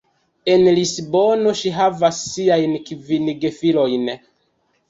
En 0.53 0.63
Lisbono 0.77 1.53
ŝi 1.59 1.73
havas 1.77 2.23
siajn 2.31 2.75
kvin 2.89 3.33
gefilojn. 3.45 4.13